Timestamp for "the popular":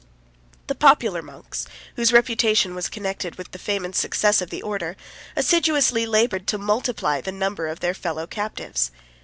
0.65-1.21